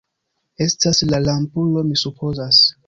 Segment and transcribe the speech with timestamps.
[0.67, 2.67] Estas la lampulo, mi supozas.